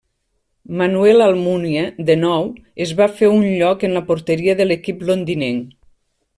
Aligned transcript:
Manuel 0.79 1.21
Almunia, 1.25 1.83
de 2.09 2.15
nou, 2.23 2.49
es 2.87 2.95
va 3.03 3.09
fer 3.21 3.31
un 3.37 3.47
lloc 3.61 3.87
en 3.91 3.97
la 3.99 4.05
porteria 4.11 4.59
de 4.63 4.71
l'equip 4.71 5.09
londinenc. 5.13 5.73